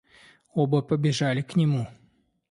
Оба 0.55 0.81
побежали 0.81 1.43
к 1.43 1.55
нему. 1.55 1.85